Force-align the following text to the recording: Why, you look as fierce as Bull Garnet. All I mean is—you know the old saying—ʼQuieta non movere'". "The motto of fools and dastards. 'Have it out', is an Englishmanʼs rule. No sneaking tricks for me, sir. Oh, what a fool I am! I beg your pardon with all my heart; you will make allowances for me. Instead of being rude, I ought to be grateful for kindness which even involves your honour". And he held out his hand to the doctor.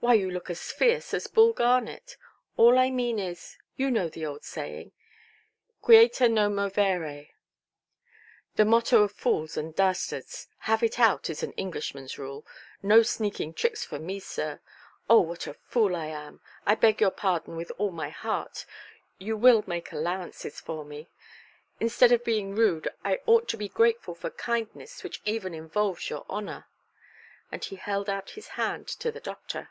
Why, 0.00 0.14
you 0.14 0.30
look 0.30 0.48
as 0.48 0.70
fierce 0.70 1.12
as 1.12 1.26
Bull 1.26 1.52
Garnet. 1.52 2.16
All 2.56 2.78
I 2.78 2.88
mean 2.88 3.18
is—you 3.18 3.90
know 3.90 4.08
the 4.08 4.24
old 4.24 4.44
saying—ʼQuieta 4.44 6.30
non 6.30 6.54
movere'". 6.54 7.30
"The 8.54 8.64
motto 8.64 9.02
of 9.02 9.10
fools 9.10 9.56
and 9.56 9.74
dastards. 9.74 10.46
'Have 10.58 10.84
it 10.84 11.00
out', 11.00 11.28
is 11.28 11.42
an 11.42 11.50
Englishmanʼs 11.54 12.16
rule. 12.16 12.46
No 12.80 13.02
sneaking 13.02 13.54
tricks 13.54 13.82
for 13.84 13.98
me, 13.98 14.20
sir. 14.20 14.60
Oh, 15.10 15.18
what 15.20 15.48
a 15.48 15.54
fool 15.54 15.96
I 15.96 16.06
am! 16.06 16.40
I 16.64 16.76
beg 16.76 17.00
your 17.00 17.10
pardon 17.10 17.56
with 17.56 17.72
all 17.76 17.90
my 17.90 18.10
heart; 18.10 18.66
you 19.18 19.36
will 19.36 19.64
make 19.66 19.90
allowances 19.90 20.60
for 20.60 20.84
me. 20.84 21.08
Instead 21.80 22.12
of 22.12 22.22
being 22.22 22.54
rude, 22.54 22.86
I 23.04 23.18
ought 23.26 23.48
to 23.48 23.56
be 23.56 23.68
grateful 23.68 24.14
for 24.14 24.30
kindness 24.30 25.02
which 25.02 25.20
even 25.24 25.54
involves 25.54 26.08
your 26.08 26.24
honour". 26.30 26.66
And 27.50 27.64
he 27.64 27.74
held 27.74 28.08
out 28.08 28.30
his 28.30 28.46
hand 28.50 28.86
to 29.00 29.10
the 29.10 29.18
doctor. 29.18 29.70